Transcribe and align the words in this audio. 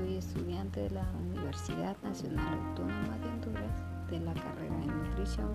soy 0.00 0.16
estudiante 0.16 0.80
de 0.80 0.90
la 0.90 1.06
Universidad 1.28 1.94
Nacional 2.02 2.58
Autónoma 2.68 3.18
de 3.18 3.28
Honduras 3.28 4.10
de 4.10 4.20
la 4.20 4.32
carrera 4.32 4.76
de 4.78 4.86
nutrición 4.86 5.48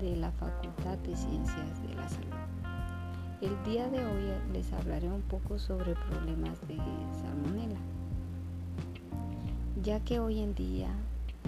de 0.00 0.16
la 0.16 0.32
Facultad 0.32 0.96
de 0.98 1.14
Ciencias 1.14 1.82
de 1.82 1.94
la 1.94 2.08
Salud. 2.08 2.30
El 3.42 3.70
día 3.70 3.86
de 3.88 3.98
hoy 3.98 4.32
les 4.52 4.72
hablaré 4.72 5.10
un 5.10 5.20
poco 5.20 5.58
sobre 5.58 5.94
problemas 5.94 6.58
de 6.66 6.76
salmonela, 7.20 7.78
ya 9.82 10.00
que 10.00 10.20
hoy 10.20 10.40
en 10.40 10.54
día 10.54 10.88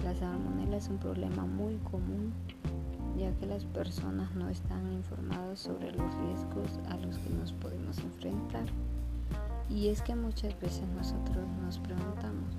la 0.03 0.13
salmonela 0.13 0.77
es 0.77 0.87
un 0.87 0.99
problema 0.99 1.45
muy 1.47 1.77
común, 1.77 2.31
ya 3.17 3.31
que 3.39 3.47
las 3.47 3.65
personas 3.65 4.35
no 4.35 4.49
están 4.49 4.93
informadas 4.93 5.59
sobre 5.59 5.91
los 5.93 6.13
riesgos 6.15 6.79
a 6.89 6.97
los 6.97 7.17
que 7.17 7.29
nos 7.31 7.53
podemos 7.53 7.97
enfrentar. 7.97 8.65
Y 9.69 9.89
es 9.89 10.01
que 10.01 10.15
muchas 10.15 10.59
veces 10.59 10.87
nosotros 10.95 11.45
nos 11.61 11.77
preguntamos, 11.79 12.49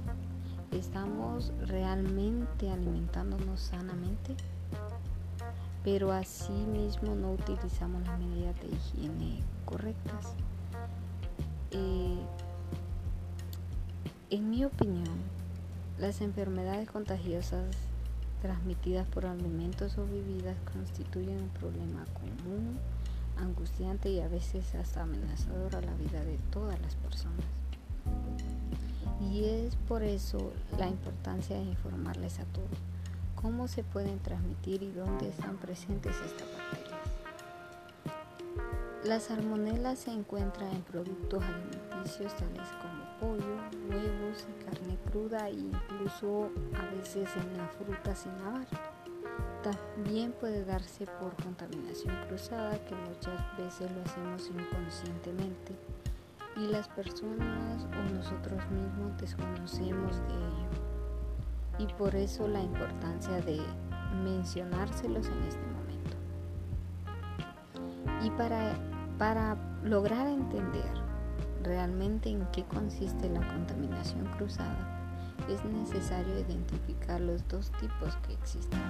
¿estamos 0.71 1.53
realmente 1.67 2.71
alimentándonos 2.71 3.61
sanamente? 3.61 4.37
Pero 5.83 6.13
así 6.13 6.53
mismo 6.53 7.15
no 7.15 7.33
utilizamos 7.33 8.07
las 8.07 8.19
medidas 8.19 8.55
de 8.61 8.69
higiene 8.69 9.43
correctas. 9.65 10.35
Eh, 11.73 12.19
en 14.31 14.51
mi 14.51 14.65
opinión, 14.65 15.19
las 15.99 16.21
enfermedades 16.21 16.89
contagiosas 16.89 17.77
transmitidas 18.41 19.07
por 19.09 19.27
alimentos 19.27 19.99
o 19.99 20.07
bebidas 20.07 20.57
constituyen 20.73 21.43
un 21.43 21.49
problema 21.49 22.05
común 22.15 22.79
angustiante 23.41 24.11
y 24.11 24.21
a 24.21 24.29
veces 24.29 24.75
hasta 24.75 25.03
amenazador 25.03 25.77
a 25.77 25.80
la 25.80 25.95
vida 25.95 26.24
de 26.24 26.38
todas 26.52 26.80
las 26.80 26.95
personas. 26.96 27.46
Y 29.30 29.45
es 29.45 29.77
por 29.88 30.02
eso 30.02 30.52
la 30.79 30.88
importancia 30.88 31.57
de 31.57 31.65
informarles 31.65 32.38
a 32.41 32.45
todos 32.45 32.79
cómo 33.41 33.68
se 33.68 33.83
pueden 33.83 34.18
transmitir 34.18 34.83
y 34.83 34.91
dónde 34.93 35.29
están 35.29 35.57
presentes 35.57 36.15
estas 36.27 36.46
bacterias. 36.52 37.01
La 39.05 39.18
salmonela 39.18 39.96
se 39.96 40.13
encuentra 40.13 40.71
en 40.71 40.83
productos 40.83 41.43
alimenticios 41.43 42.37
tales 42.37 42.68
como 42.83 43.18
pollo, 43.18 43.57
huevos 43.88 44.46
carne 44.65 44.99
cruda 45.11 45.49
e 45.49 45.55
incluso 45.55 46.51
a 46.74 46.95
veces 46.95 47.29
en 47.37 47.57
la 47.57 47.66
fruta 47.68 48.15
sin 48.15 48.37
lavar. 48.45 48.66
También 49.63 50.33
puede 50.33 50.65
darse 50.65 51.07
por 51.21 51.35
contaminación 51.43 52.16
cruzada 52.29 52.83
que 52.85 52.95
muchas 52.95 53.57
veces 53.59 53.91
lo 53.93 54.02
hacemos 54.02 54.49
inconscientemente 54.49 55.74
y 56.57 56.66
las 56.66 56.88
personas 56.88 57.85
o 57.85 58.15
nosotros 58.15 58.59
mismos 58.71 59.16
desconocemos 59.18 60.16
de 60.16 60.35
ello. 60.35 60.68
Y 61.79 61.87
por 61.95 62.15
eso 62.15 62.49
la 62.49 62.61
importancia 62.61 63.41
de 63.43 63.61
mencionárselos 64.25 65.27
en 65.27 65.43
este 65.44 65.61
momento. 65.66 66.16
Y 68.25 68.31
para, 68.31 68.75
para 69.19 69.56
lograr 69.83 70.27
entender 70.27 70.93
realmente 71.62 72.31
en 72.31 72.47
qué 72.53 72.65
consiste 72.65 73.28
la 73.28 73.47
contaminación 73.47 74.25
cruzada, 74.37 75.00
es 75.49 75.65
necesario 75.65 76.38
identificar 76.38 77.21
los 77.21 77.47
dos 77.49 77.71
tipos 77.81 78.16
que 78.27 78.34
existen 78.34 78.81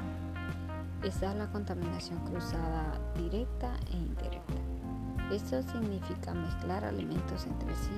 Está 1.03 1.33
la 1.33 1.51
contaminación 1.51 2.19
cruzada 2.27 2.93
directa 3.17 3.73
e 3.91 3.97
indirecta. 3.97 4.55
Esto 5.33 5.63
significa 5.63 6.35
mezclar 6.35 6.85
alimentos 6.85 7.47
entre 7.47 7.75
sí, 7.75 7.91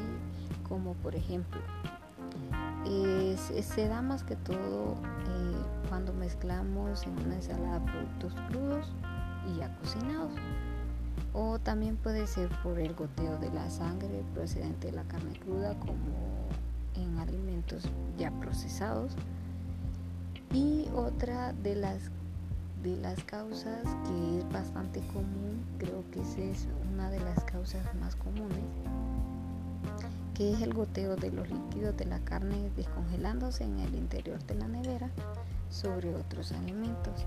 como 0.68 0.94
por 0.94 1.16
ejemplo, 1.16 1.60
se 3.60 3.88
da 3.88 4.02
más 4.02 4.22
que 4.22 4.36
todo 4.36 4.94
eh, 4.94 5.88
cuando 5.88 6.12
mezclamos 6.12 7.02
en 7.04 7.18
una 7.26 7.34
ensalada 7.34 7.84
productos 7.84 8.34
crudos 8.48 8.92
y 9.52 9.58
ya 9.58 9.76
cocinados. 9.78 10.32
O 11.32 11.58
también 11.58 11.96
puede 11.96 12.28
ser 12.28 12.50
por 12.62 12.78
el 12.78 12.94
goteo 12.94 13.36
de 13.38 13.50
la 13.50 13.68
sangre 13.68 14.22
procedente 14.32 14.88
de 14.88 14.92
la 14.92 15.04
carne 15.04 15.38
cruda 15.40 15.74
como 15.80 15.96
en 17.02 17.18
alimentos 17.18 17.84
ya 18.18 18.30
procesados. 18.40 19.12
Y 20.52 20.86
otra 20.94 21.52
de 21.52 21.76
las 21.76 22.10
de 22.82 22.96
las 22.96 23.22
causas 23.22 23.84
que 23.84 24.38
es 24.38 24.52
bastante 24.52 25.00
común, 25.12 25.64
creo 25.78 26.02
que 26.10 26.20
esa 26.20 26.40
es 26.40 26.68
una 26.92 27.10
de 27.10 27.20
las 27.20 27.44
causas 27.44 27.82
más 28.00 28.16
comunes, 28.16 28.58
que 30.34 30.52
es 30.52 30.62
el 30.62 30.74
goteo 30.74 31.14
de 31.14 31.30
los 31.30 31.48
líquidos 31.48 31.96
de 31.96 32.06
la 32.06 32.18
carne 32.20 32.70
descongelándose 32.76 33.62
en 33.62 33.78
el 33.78 33.94
interior 33.94 34.42
de 34.46 34.56
la 34.56 34.66
nevera 34.66 35.10
sobre 35.70 36.12
otros 36.12 36.50
alimentos. 36.50 37.24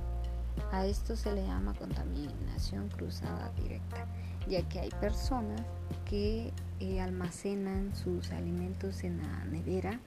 A 0.73 0.85
esto 0.85 1.15
se 1.15 1.31
le 1.31 1.45
llama 1.45 1.73
contaminación 1.73 2.89
cruzada 2.89 3.49
directa, 3.55 4.07
ya 4.47 4.67
que 4.69 4.79
hay 4.79 4.89
personas 5.01 5.61
que 6.05 6.51
eh, 6.79 7.01
almacenan 7.01 7.95
sus 7.95 8.31
alimentos 8.31 9.03
en 9.03 9.17
la 9.21 9.45
nevera 9.45 9.99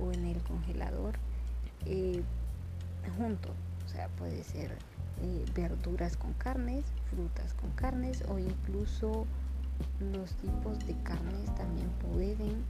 o 0.00 0.12
en 0.12 0.26
el 0.26 0.40
congelador 0.42 1.14
eh, 1.86 2.22
juntos 3.16 3.52
o 3.88 3.90
sea, 3.90 4.08
puede 4.18 4.44
ser 4.44 4.70
eh, 5.22 5.44
verduras 5.54 6.16
con 6.18 6.34
carnes, 6.34 6.84
frutas 7.10 7.54
con 7.54 7.70
carnes 7.70 8.22
o 8.28 8.38
incluso 8.38 9.26
los 10.12 10.30
tipos 10.34 10.78
de 10.86 10.94
carnes 11.04 11.54
también 11.54 11.88
pueden 12.12 12.64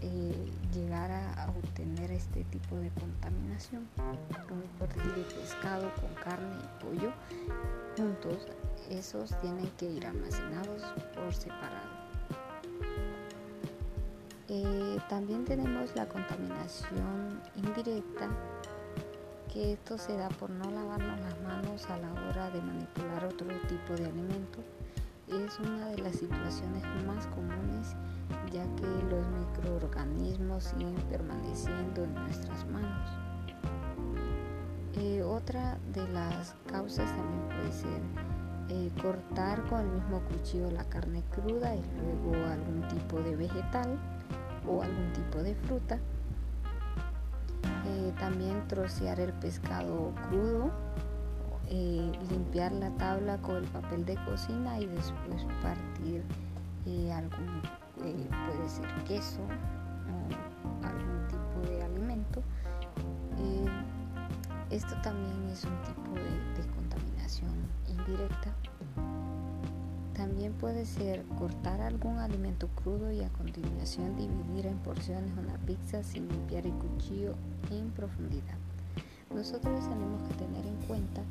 eh, 0.00 0.50
llegar 0.72 1.10
a, 1.10 1.50
obtener 1.50 2.10
este 2.10 2.44
tipo 2.44 2.76
de 2.76 2.90
contaminación. 2.90 3.88
Como 4.48 4.62
por 4.78 4.88
decir 4.94 5.26
pescado 5.34 5.90
con 5.94 6.14
carne 6.22 6.56
y 6.62 6.84
pollo 6.84 7.12
juntos, 7.96 8.46
esos 8.90 9.38
tienen 9.40 9.68
que 9.76 9.86
ir 9.90 10.06
almacenados 10.06 10.82
por 11.14 11.34
separado. 11.34 11.98
Eh, 14.48 14.98
también 15.08 15.44
tenemos 15.44 15.94
la 15.94 16.08
contaminación 16.08 17.40
indirecta 17.56 18.30
que 19.52 19.72
esto 19.72 19.98
se 19.98 20.16
da 20.16 20.28
por 20.28 20.48
no 20.50 20.70
lavarnos 20.70 21.20
las 21.20 21.40
manos 21.42 21.84
a 21.90 21.98
la 21.98 22.12
hora 22.12 22.50
de 22.50 22.60
manipular 22.62 23.24
otro 23.24 23.46
tipo 23.68 23.94
de 23.94 24.06
alimento. 24.06 24.60
Es 25.28 25.58
una 25.60 25.88
de 25.88 25.98
las 25.98 26.16
situaciones 26.16 26.82
más 27.06 27.26
comunes 27.28 27.94
ya 28.52 28.64
que 28.76 28.86
los 29.10 29.26
microorganismos 29.28 30.64
siguen 30.64 30.94
permaneciendo 31.10 32.04
en 32.04 32.14
nuestras 32.14 32.66
manos. 32.68 33.10
Eh, 34.94 35.22
otra 35.22 35.78
de 35.92 36.08
las 36.08 36.54
causas 36.66 37.10
también 37.14 37.48
puede 37.48 37.72
ser 37.72 38.00
eh, 38.70 38.90
cortar 39.00 39.62
con 39.68 39.80
el 39.80 39.88
mismo 39.88 40.20
cuchillo 40.22 40.70
la 40.70 40.84
carne 40.84 41.22
cruda 41.30 41.74
y 41.74 41.82
luego 42.00 42.46
algún 42.46 42.88
tipo 42.88 43.20
de 43.20 43.36
vegetal 43.36 43.98
o 44.66 44.82
algún 44.82 45.12
tipo 45.12 45.42
de 45.42 45.54
fruta 45.54 45.98
eh, 47.88 48.12
también 48.18 48.66
trocear 48.68 49.18
el 49.20 49.32
pescado 49.34 50.12
crudo, 50.28 50.70
eh, 51.70 52.12
limpiar 52.30 52.72
la 52.72 52.90
tabla 52.96 53.38
con 53.38 53.56
el 53.56 53.64
papel 53.64 54.04
de 54.04 54.16
cocina 54.24 54.78
y 54.80 54.86
después 54.86 55.44
partir 55.62 56.22
eh, 56.86 57.12
algún, 57.12 57.62
puede 57.96 58.68
ser 58.68 58.86
queso 59.04 59.40
o 59.42 60.86
algún 60.86 61.28
tipo 61.28 61.70
de 61.70 61.82
alimento. 61.82 62.42
esto 64.70 64.94
también 65.02 65.48
es 65.50 65.64
un 65.64 65.82
tipo 65.82 66.14
de 66.14 66.66
contaminación 66.74 67.54
indirecta. 67.88 68.54
También 70.14 70.52
puede 70.54 70.84
ser 70.84 71.22
cortar 71.38 71.80
algún 71.80 72.18
alimento 72.18 72.68
crudo 72.74 73.12
y 73.12 73.22
a 73.22 73.28
continuación 73.28 74.16
dividir 74.16 74.66
en 74.66 74.78
porciones 74.78 75.30
una 75.38 75.56
pizza 75.58 76.02
sin 76.02 76.28
limpiar 76.28 76.66
el 76.66 76.72
cuchillo 76.72 77.34
en 77.70 77.90
profundidad. 77.90 78.56
Nosotros 79.32 79.88
tenemos 79.88 80.22
que 80.22 80.34
tener 80.34 80.66
en 80.66 80.76
cuenta 80.86 81.22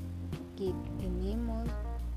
que 0.58 0.74
tenemos 0.98 1.70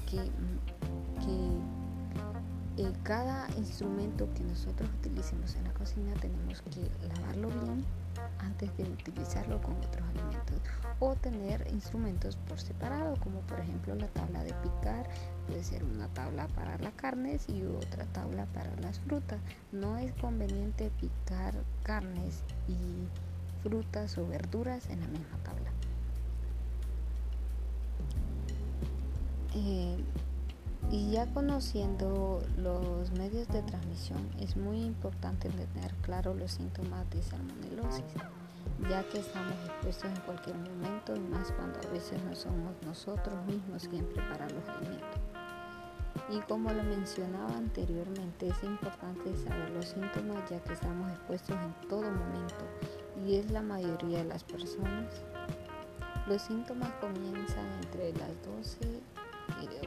que, 0.06 0.16
que 0.16 2.82
eh, 2.82 2.92
cada 3.02 3.46
instrumento 3.58 4.26
que 4.34 4.42
nosotros 4.42 4.88
utilicemos 5.00 5.54
en 5.56 5.64
la 5.64 5.75
cocina 5.75 6.14
tenemos 6.14 6.62
que 6.62 6.90
lavarlo 7.14 7.48
bien 7.48 7.84
antes 8.38 8.75
de 8.78 8.84
utilizarlo 8.84 9.60
con 9.60 9.76
otros 9.76 10.08
alimentos 10.08 10.56
o 10.98 11.14
tener 11.16 11.66
instrumentos 11.70 12.37
por 12.48 12.58
separado 12.58 13.16
como 13.20 13.40
por 13.40 13.60
ejemplo 13.60 13.94
la 13.94 14.08
tabla 14.08 14.42
de 14.42 14.54
picar 14.54 15.08
puede 15.46 15.62
ser 15.62 15.84
una 15.84 16.08
tabla 16.08 16.48
para 16.48 16.78
las 16.78 16.94
carnes 16.94 17.46
y 17.48 17.62
otra 17.64 18.06
tabla 18.06 18.46
para 18.46 18.75
las 18.76 18.98
frutas. 19.00 19.40
No 19.72 19.98
es 19.98 20.12
conveniente 20.14 20.90
picar 21.00 21.54
carnes 21.82 22.42
y 22.69 23.06
frutas 23.62 24.16
o 24.16 24.26
verduras 24.26 24.88
en 24.88 25.00
la 25.00 25.08
misma 25.08 25.37
tabla 25.44 25.70
eh, 29.55 29.97
Y 30.91 31.11
ya 31.12 31.26
conociendo 31.26 32.43
los 32.56 33.12
medios 33.12 33.47
de 33.49 33.62
transmisión, 33.62 34.29
es 34.41 34.56
muy 34.56 34.82
importante 34.82 35.49
tener 35.49 35.94
claro 36.02 36.35
los 36.35 36.52
síntomas 36.52 37.08
de 37.11 37.23
salmonelosis, 37.23 38.05
ya 38.88 39.05
que 39.08 39.20
estamos 39.20 39.55
expuestos 39.67 40.11
en 40.11 40.20
cualquier 40.23 40.56
momento 40.56 41.14
y 41.14 41.20
más 41.20 41.52
cuando 41.52 41.79
a 41.79 41.93
veces 41.93 42.20
no 42.25 42.35
somos 42.35 42.75
nosotros 42.85 43.37
mismos 43.47 43.87
quien 43.88 44.05
prepara 44.06 44.49
los 44.49 44.69
alimentos. 44.69 45.20
Y 46.29 46.41
como 46.49 46.73
lo 46.73 46.82
mencionaba 46.82 47.56
anteriormente, 47.56 48.49
es 48.49 48.62
importante 48.64 49.37
saber 49.37 49.70
los 49.70 49.87
síntomas 49.87 50.49
ya 50.50 50.61
que 50.61 50.73
estamos 50.73 51.11
expuestos 51.12 51.56
en 51.56 51.88
todo 51.88 52.02
momento 52.02 52.64
y 53.25 53.37
es 53.37 53.50
la 53.50 53.62
mayoría 53.62 54.19
de 54.19 54.25
las 54.25 54.43
personas. 54.43 55.23
Los 56.26 56.43
síntomas 56.43 56.91
comienzan 57.00 57.67
entre 57.82 58.12
las 58.12 58.31
12 58.44 59.00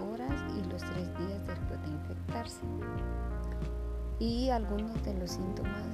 horas 0.02 0.44
y 0.58 0.70
los 0.70 0.82
tres 0.82 1.08
días 1.18 1.46
después 1.48 1.82
de 1.84 1.90
infectarse. 1.90 2.62
Y 4.20 4.50
algunos 4.50 5.04
de 5.04 5.14
los 5.16 5.32
síntomas 5.32 5.86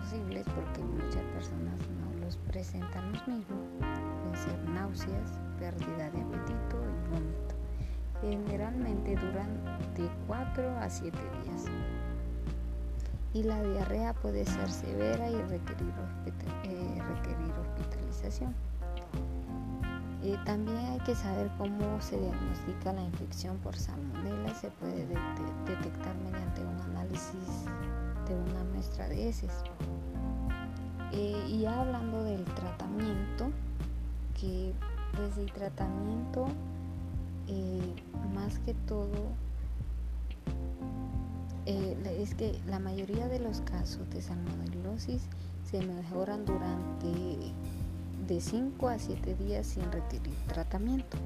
posibles, 0.00 0.46
porque 0.54 0.82
muchas 0.82 1.22
personas 1.34 1.78
no 2.00 2.24
los 2.24 2.36
presentan 2.36 3.12
los 3.12 3.28
mismos, 3.28 3.58
pueden 3.78 4.36
ser 4.36 4.68
náuseas, 4.70 5.38
pérdida 5.58 6.10
de 6.10 6.20
apetito 6.20 6.76
y 6.76 7.10
vómito. 7.12 7.54
Generalmente 8.20 9.14
duran 9.14 9.64
de 9.94 10.08
4 10.26 10.78
a 10.78 10.90
7 10.90 11.16
días. 11.44 11.64
Y 13.34 13.42
la 13.42 13.62
diarrea 13.62 14.14
puede 14.14 14.44
ser 14.44 14.68
severa 14.70 15.30
y 15.30 15.40
requerir, 15.42 15.92
eh, 16.64 17.02
requerir 17.14 17.52
hospitalización. 17.60 18.54
Eh, 20.22 20.36
también 20.44 20.78
hay 20.78 20.98
que 21.00 21.14
saber 21.14 21.48
cómo 21.58 22.00
se 22.00 22.18
diagnostica 22.18 22.92
la 22.92 23.02
infección 23.02 23.56
por 23.58 23.76
salmonella. 23.76 24.54
Se 24.54 24.70
puede 24.72 25.06
detectar 25.06 26.14
mediante 26.24 26.62
un 26.62 26.80
análisis 26.90 27.64
de 28.26 28.34
una 28.34 28.64
muestra 28.72 29.08
de 29.08 29.28
heces. 29.28 29.52
Eh, 31.12 31.44
y 31.48 31.64
hablando 31.66 32.24
del 32.24 32.44
tratamiento, 32.44 33.50
que 34.40 34.74
pues 35.14 35.38
el 35.38 35.52
tratamiento 35.52 36.46
eh, 37.46 37.94
más 38.34 38.58
que 38.60 38.74
todo 38.74 39.48
es 42.04 42.34
que 42.34 42.58
la 42.66 42.78
mayoría 42.78 43.28
de 43.28 43.38
los 43.38 43.60
casos 43.60 44.08
de 44.10 44.22
salmonelosis 44.22 45.22
se 45.70 45.80
mejoran 45.82 46.44
durante 46.46 47.52
de 48.28 48.42
5 48.42 48.88
a 48.88 48.98
7 48.98 49.34
días 49.36 49.66
sin 49.66 49.90
requerir 49.90 50.36
tratamiento. 50.48 51.16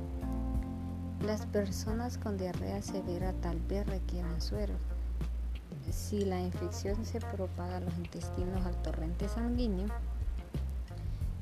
Las 1.26 1.46
personas 1.46 2.16
con 2.16 2.38
diarrea 2.38 2.80
severa 2.80 3.32
tal 3.42 3.58
vez 3.58 3.84
requieran 3.88 4.40
suero. 4.40 4.74
Si 5.90 6.24
la 6.24 6.40
infección 6.40 7.04
se 7.04 7.20
propaga 7.20 7.78
a 7.78 7.80
los 7.80 7.96
intestinos 7.96 8.64
al 8.64 8.80
torrente 8.82 9.28
sanguíneo, 9.28 9.88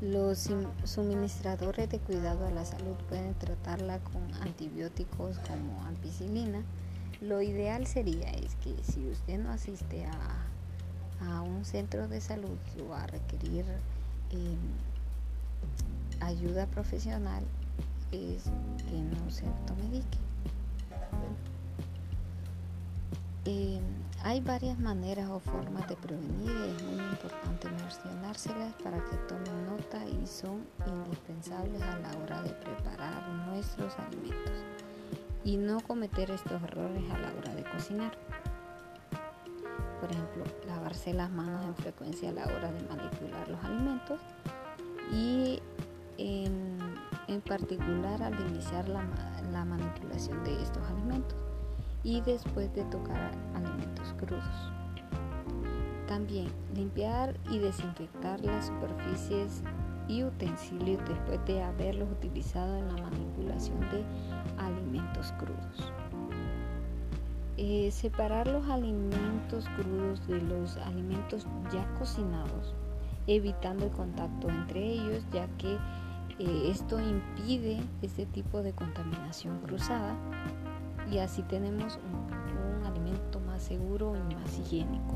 los 0.00 0.48
suministradores 0.84 1.90
de 1.90 1.98
cuidado 1.98 2.46
a 2.46 2.50
la 2.50 2.64
salud 2.64 2.96
pueden 3.10 3.34
tratarla 3.34 3.98
con 3.98 4.32
antibióticos 4.40 5.38
como 5.40 5.84
ampicilina. 5.84 6.62
Lo 7.20 7.42
ideal 7.42 7.86
sería 7.86 8.30
es 8.30 8.54
que 8.56 8.74
si 8.82 9.06
usted 9.08 9.38
no 9.38 9.50
asiste 9.50 10.06
a, 10.06 11.34
a 11.34 11.42
un 11.42 11.66
centro 11.66 12.08
de 12.08 12.22
salud 12.22 12.56
o 12.88 12.94
a 12.94 13.06
requerir 13.06 13.66
eh, 14.30 14.56
ayuda 16.20 16.66
profesional 16.66 17.42
es 18.12 18.44
que 18.88 19.00
no 19.00 19.30
se 19.30 19.46
automedique. 19.46 20.18
Eh, 23.46 23.80
hay 24.22 24.40
varias 24.40 24.78
maneras 24.78 25.30
o 25.30 25.40
formas 25.40 25.88
de 25.88 25.96
prevenir 25.96 26.50
y 26.50 26.76
es 26.76 26.82
muy 26.82 27.04
importante 27.04 27.70
mencionárselas 27.70 28.74
para 28.84 28.98
que 28.98 29.16
tomen 29.28 29.66
nota 29.66 30.04
y 30.04 30.26
son 30.26 30.62
indispensables 30.86 31.80
a 31.82 31.98
la 31.98 32.10
hora 32.18 32.42
de 32.42 32.50
preparar 32.50 33.28
nuestros 33.48 33.98
alimentos 33.98 34.52
y 35.42 35.56
no 35.56 35.80
cometer 35.80 36.30
estos 36.30 36.62
errores 36.62 37.02
a 37.10 37.18
la 37.18 37.32
hora 37.38 37.54
de 37.54 37.64
cocinar. 37.64 38.12
Por 40.00 40.12
ejemplo, 40.12 40.44
lavarse 40.66 41.14
las 41.14 41.30
manos 41.30 41.64
en 41.64 41.74
frecuencia 41.76 42.28
a 42.28 42.32
la 42.32 42.44
hora 42.44 42.70
de 42.70 42.82
manipular 42.88 43.48
los 43.48 43.64
alimentos 43.64 44.20
y 45.12 45.60
en, 46.18 46.78
particular 47.46 48.22
al 48.22 48.38
iniciar 48.48 48.88
la, 48.88 49.02
la 49.50 49.64
manipulación 49.64 50.44
de 50.44 50.62
estos 50.62 50.82
alimentos 50.88 51.36
y 52.02 52.20
después 52.20 52.72
de 52.74 52.84
tocar 52.84 53.32
alimentos 53.54 54.14
crudos. 54.18 54.72
También 56.06 56.48
limpiar 56.74 57.36
y 57.50 57.58
desinfectar 57.58 58.40
las 58.40 58.66
superficies 58.66 59.62
y 60.08 60.24
utensilios 60.24 61.00
después 61.08 61.44
de 61.46 61.62
haberlos 61.62 62.10
utilizado 62.10 62.76
en 62.76 62.88
la 62.88 63.02
manipulación 63.02 63.80
de 63.90 64.04
alimentos 64.58 65.32
crudos. 65.38 65.92
Eh, 67.56 67.90
separar 67.90 68.46
los 68.46 68.66
alimentos 68.68 69.66
crudos 69.76 70.26
de 70.26 70.40
los 70.40 70.76
alimentos 70.78 71.46
ya 71.72 71.86
cocinados, 71.98 72.74
evitando 73.26 73.86
el 73.86 73.90
contacto 73.90 74.48
entre 74.48 74.84
ellos, 74.84 75.24
ya 75.32 75.46
que 75.58 75.76
eh, 76.38 76.70
esto 76.70 76.98
impide 76.98 77.80
este 78.02 78.26
tipo 78.26 78.62
de 78.62 78.72
contaminación 78.72 79.58
cruzada 79.60 80.14
y 81.10 81.18
así 81.18 81.42
tenemos 81.42 81.98
un, 81.98 82.86
alimento 82.86 83.40
más 83.40 83.62
seguro 83.62 84.14
y 84.16 84.34
más 84.34 84.58
higiénico. 84.58 85.14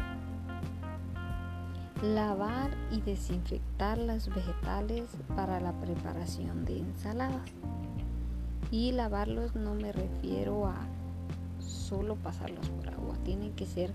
Lavar 2.02 2.70
y 2.90 3.00
desinfectar 3.00 3.96
las 3.98 4.28
vegetales 4.28 5.08
para 5.34 5.60
la 5.60 5.72
preparación 5.72 6.64
de 6.64 6.80
ensaladas. 6.80 7.50
Y 8.70 8.92
lavarlos 8.92 9.54
no 9.54 9.74
me 9.74 9.92
refiero 9.92 10.66
a 10.66 10.76
solo 11.58 12.16
pasarlos 12.16 12.68
por 12.70 12.88
agua, 12.88 13.16
tienen 13.24 13.52
que 13.54 13.66
ser 13.66 13.92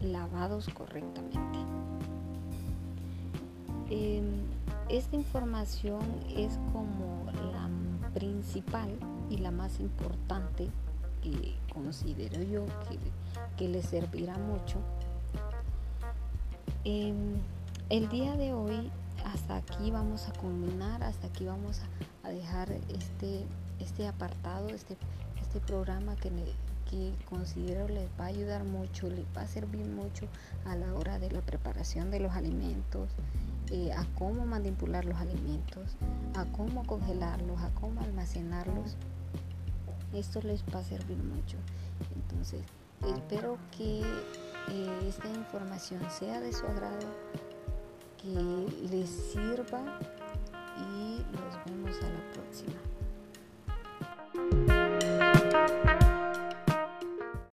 lavados 0.00 0.68
correctamente. 0.68 1.71
Em, 3.94 4.24
esta 4.88 5.16
información 5.16 6.00
es 6.34 6.58
como 6.72 7.26
la 7.52 7.68
principal 8.14 8.88
y 9.28 9.36
la 9.36 9.50
más 9.50 9.80
importante 9.80 10.70
que 11.22 11.54
considero 11.70 12.42
yo 12.42 12.64
que, 13.58 13.68
le 13.68 13.82
servirá 13.82 14.38
mucho. 14.38 14.78
Em, 16.84 17.34
el 17.90 18.08
día 18.08 18.34
de 18.34 18.54
hoy 18.54 18.90
hasta 19.26 19.56
aquí 19.56 19.90
vamos 19.90 20.26
a 20.26 20.32
culminar, 20.40 21.02
hasta 21.02 21.26
aquí 21.26 21.44
vamos 21.44 21.82
a, 22.24 22.30
dejar 22.30 22.72
este, 22.88 23.44
este 23.78 24.08
apartado, 24.08 24.70
este, 24.70 24.96
este 25.42 25.60
programa 25.60 26.16
que, 26.16 26.30
que 26.90 27.12
considero 27.28 27.88
les 27.88 28.08
va 28.18 28.24
a 28.24 28.28
ayudar 28.28 28.64
mucho, 28.64 29.10
les 29.10 29.26
va 29.36 29.42
a 29.42 29.46
servir 29.46 29.84
mucho 29.86 30.28
a 30.64 30.76
la 30.76 30.94
hora 30.94 31.18
de 31.18 31.30
la 31.30 31.42
preparación 31.42 32.10
de 32.10 32.20
los 32.20 32.32
alimentos, 32.32 33.10
eh, 33.74 33.90
a 33.90 34.04
cómo 34.18 34.44
manipular 34.44 35.06
los 35.06 35.16
alimentos, 35.16 35.96
a 36.34 36.44
cómo 36.44 36.84
congelarlos, 36.84 37.58
a 37.62 37.70
cómo 37.70 38.02
almacenarlos. 38.02 38.96
Esto 40.12 40.42
les 40.42 40.62
va 40.64 40.80
a 40.80 40.84
servir 40.84 41.16
mucho. 41.16 41.56
Entonces, 42.14 42.60
espero 43.16 43.56
que 43.74 44.02
eh, 44.02 45.08
esta 45.08 45.26
información 45.30 46.02
sea 46.10 46.38
de 46.40 46.52
su 46.52 46.66
agrado, 46.66 47.06
que 48.20 48.28
les 48.90 49.08
sirva 49.08 49.98
y 50.76 51.24
nos 51.32 51.64
vemos 51.64 51.96
a 52.02 52.10
la 52.10 52.20
próxima. 52.34 52.76